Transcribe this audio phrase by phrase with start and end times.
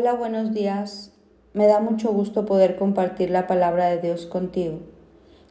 [0.00, 1.10] Hola, buenos días.
[1.54, 4.78] Me da mucho gusto poder compartir la palabra de Dios contigo.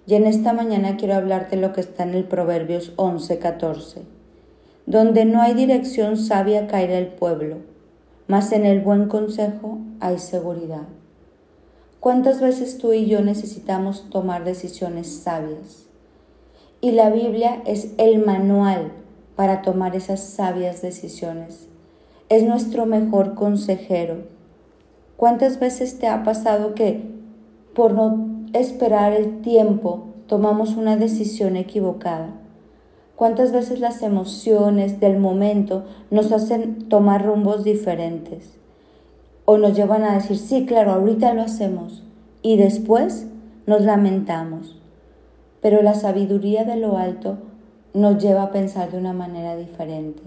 [0.06, 4.04] Y en esta mañana quiero hablarte lo que está en el Proverbios 11:14.
[4.86, 7.58] Donde no hay dirección sabia caerá el pueblo,
[8.28, 10.88] mas en el buen consejo hay seguridad.
[12.00, 15.88] ¿Cuántas veces tú y yo necesitamos tomar decisiones sabias?
[16.80, 18.94] Y la Biblia es el manual
[19.36, 21.68] para tomar esas sabias decisiones.
[22.30, 24.37] Es nuestro mejor consejero.
[25.18, 27.02] ¿Cuántas veces te ha pasado que
[27.74, 32.36] por no esperar el tiempo tomamos una decisión equivocada?
[33.16, 38.60] ¿Cuántas veces las emociones del momento nos hacen tomar rumbos diferentes?
[39.46, 42.04] O nos llevan a decir, sí, claro, ahorita lo hacemos.
[42.44, 43.26] Y después
[43.66, 44.80] nos lamentamos.
[45.62, 47.40] Pero la sabiduría de lo alto
[47.96, 50.22] nos lleva a pensar de una manera diferente,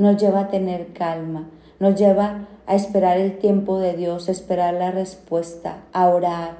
[0.00, 4.74] nos lleva a tener calma, nos lleva a esperar el tiempo de Dios, a esperar
[4.74, 6.56] la respuesta, a orar,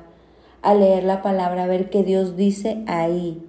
[0.62, 3.46] a leer la palabra, a ver qué Dios dice ahí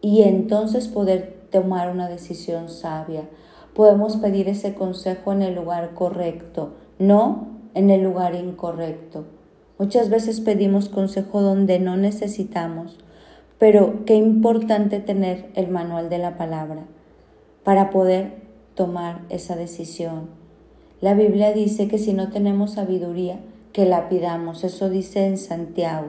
[0.00, 3.22] y entonces poder tomar una decisión sabia.
[3.74, 9.24] Podemos pedir ese consejo en el lugar correcto, no en el lugar incorrecto.
[9.78, 12.98] Muchas veces pedimos consejo donde no necesitamos
[13.58, 16.84] pero qué importante tener el manual de la palabra
[17.64, 18.45] para poder
[18.76, 20.28] tomar esa decisión.
[21.00, 23.40] La Biblia dice que si no tenemos sabiduría,
[23.72, 24.64] que la pidamos.
[24.64, 26.06] Eso dice en Santiago,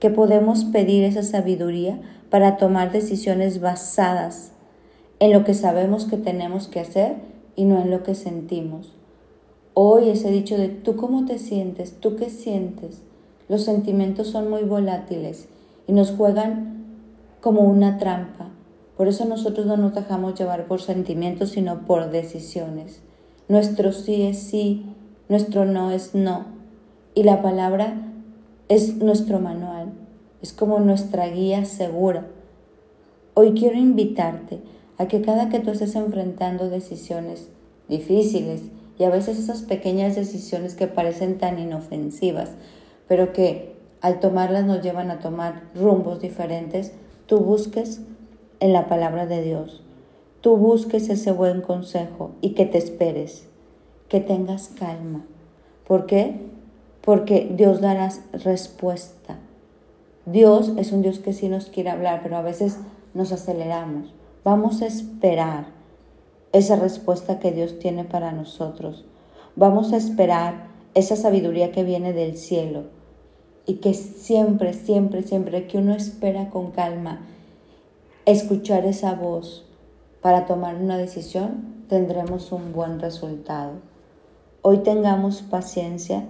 [0.00, 4.52] que podemos pedir esa sabiduría para tomar decisiones basadas
[5.18, 7.16] en lo que sabemos que tenemos que hacer
[7.56, 8.92] y no en lo que sentimos.
[9.72, 13.00] Hoy ese dicho de tú cómo te sientes, tú qué sientes.
[13.48, 15.48] Los sentimientos son muy volátiles
[15.86, 16.84] y nos juegan
[17.40, 18.50] como una trampa.
[18.96, 23.02] Por eso nosotros no nos dejamos llevar por sentimientos, sino por decisiones.
[23.48, 24.86] Nuestro sí es sí,
[25.28, 26.46] nuestro no es no.
[27.14, 28.12] Y la palabra
[28.68, 29.92] es nuestro manual,
[30.42, 32.26] es como nuestra guía segura.
[33.34, 34.60] Hoy quiero invitarte
[34.96, 37.48] a que cada que tú estés enfrentando decisiones
[37.88, 38.62] difíciles
[38.98, 42.50] y a veces esas pequeñas decisiones que parecen tan inofensivas,
[43.08, 46.92] pero que al tomarlas nos llevan a tomar rumbos diferentes,
[47.26, 48.00] tú busques
[48.64, 49.82] en la palabra de Dios,
[50.40, 53.46] tú busques ese buen consejo y que te esperes,
[54.08, 55.26] que tengas calma.
[55.86, 56.40] ¿Por qué?
[57.02, 59.36] Porque Dios dará respuesta.
[60.24, 62.78] Dios es un Dios que sí nos quiere hablar, pero a veces
[63.12, 64.14] nos aceleramos.
[64.44, 65.66] Vamos a esperar
[66.52, 69.04] esa respuesta que Dios tiene para nosotros.
[69.56, 72.84] Vamos a esperar esa sabiduría que viene del cielo
[73.66, 77.26] y que siempre, siempre, siempre que uno espera con calma
[78.26, 79.66] escuchar esa voz
[80.22, 83.72] para tomar una decisión, tendremos un buen resultado.
[84.62, 86.24] Hoy tengamos paciencia,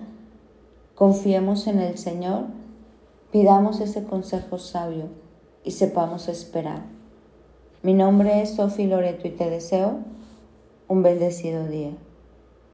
[0.96, 2.46] confiemos en el Señor,
[3.30, 5.08] pidamos ese consejo sabio
[5.62, 6.82] y sepamos esperar.
[7.82, 9.98] Mi nombre es Sofi Loreto y te deseo
[10.88, 11.92] un bendecido día.